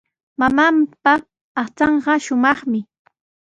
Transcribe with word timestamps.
Mamaapa 0.39 1.13
aqchanqa 1.61 2.13
shumaqmi. 2.25 2.79